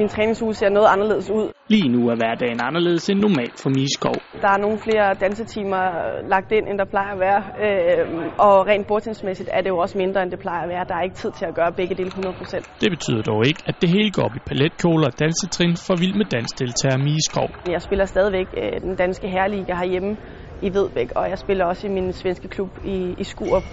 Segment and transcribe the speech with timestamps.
[0.00, 1.46] Min træningsuge ser noget anderledes ud.
[1.74, 4.16] Lige nu er hverdagen anderledes end normalt for Mie Skov.
[4.44, 5.82] Der er nogle flere dansetimer
[6.32, 7.40] lagt ind, end der plejer at være.
[7.64, 8.04] Øh,
[8.46, 10.84] og rent bordtennismæssigt er det jo også mindre, end det plejer at være.
[10.90, 12.80] Der er ikke tid til at gøre begge dele 100%.
[12.82, 16.16] Det betyder dog ikke, at det hele går op i paletkjoler og dansetrin for vild
[16.20, 17.48] med dansdeltager Mie Skov.
[17.76, 20.12] Jeg spiller stadigvæk øh, den danske herreliga herhjemme
[20.66, 23.66] i Vedbæk, og jeg spiller også i min svenske klub i, i Skurup.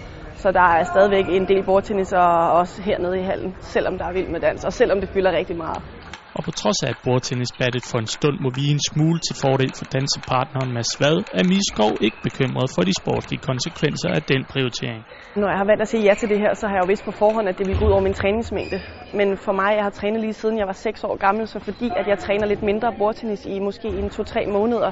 [0.43, 4.13] Så der er stadigvæk en del bordtennis og også hernede i hallen, selvom der er
[4.13, 5.83] vild med dans, og selvom det fylder rigtig meget.
[6.38, 9.71] Og på trods af, at bordtennisbattet for en stund må vige en smule til fordel
[9.79, 14.42] for dansepartneren Mads Vad, er Mie Skov ikke bekymret for de sportslige konsekvenser af den
[14.52, 15.02] prioritering.
[15.42, 17.05] Når jeg har valgt at sige ja til det her, så har jeg jo vidst
[17.10, 18.78] på forhånd, at det vil gå ud over min træningsmængde.
[19.19, 21.88] Men for mig, jeg har trænet lige siden jeg var 6 år gammel, så fordi
[22.00, 24.89] at jeg træner lidt mindre bordtennis i måske en 2-3 måneder,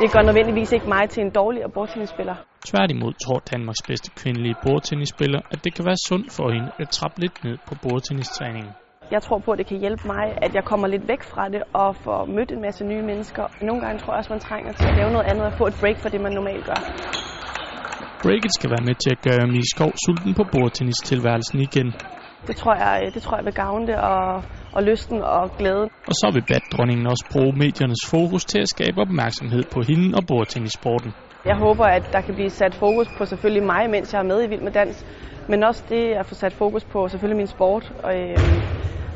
[0.00, 2.36] det gør nødvendigvis ikke mig til en dårligere bordtennisspiller.
[2.70, 7.18] Tværtimod tror Danmarks bedste kvindelige bordtennisspiller, at det kan være sundt for hende at trappe
[7.24, 8.72] lidt ned på bordtennistræningen.
[9.14, 11.62] Jeg tror på, at det kan hjælpe mig, at jeg kommer lidt væk fra det
[11.82, 13.44] og får mødt en masse nye mennesker.
[13.68, 15.76] Nogle gange tror jeg også, man trænger til at lave noget andet og få et
[15.80, 16.80] break for det, man normalt gør.
[18.24, 21.88] Breaket skal være med til at gøre Mie Skov sulten på bordtennistilværelsen igen.
[22.48, 24.44] Det tror jeg, det tror jeg vil gavne det og,
[24.76, 25.88] og lysten og glæden.
[26.10, 30.22] Og så vil baddronningen også bruge mediernes fokus til at skabe opmærksomhed på hende og
[30.30, 31.10] bordtennissporten.
[31.50, 34.38] Jeg håber, at der kan blive sat fokus på selvfølgelig mig, mens jeg er med
[34.44, 34.96] i Vild med Dans,
[35.50, 37.84] men også det at få sat fokus på selvfølgelig min sport.
[38.04, 38.36] Og, øh,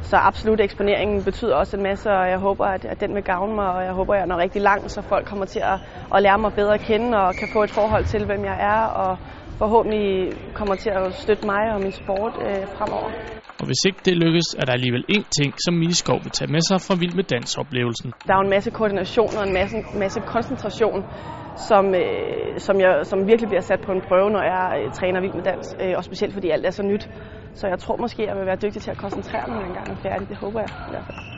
[0.05, 3.55] så absolut eksponeringen betyder også en masse, og jeg håber, at, at den vil gavne
[3.55, 5.79] mig, og jeg håber, at jeg når rigtig langt, så folk kommer til at,
[6.15, 8.85] at lære mig bedre at kende og kan få et forhold til, hvem jeg er,
[8.85, 9.19] og
[9.63, 10.07] forhåbentlig
[10.59, 13.11] kommer til at støtte mig og min sport øh, fremover.
[13.61, 16.51] Og hvis ikke det lykkes, er der alligevel én ting, som Mie Skov vil tage
[16.55, 18.09] med sig fra Vild med Dans-oplevelsen.
[18.27, 21.01] Der er jo en masse koordination og en masse, masse koncentration,
[21.69, 25.21] som, øh, som, jeg, som virkelig bliver sat på en prøve, når jeg øh, træner
[25.25, 27.05] Vild med Dans, øh, og specielt fordi alt er så nyt.
[27.55, 29.89] Så jeg tror måske, jeg vil være dygtig til at koncentrere mig, når jeg engang
[29.91, 30.29] er færdig.
[30.29, 31.34] Det håber jeg i hvert fald.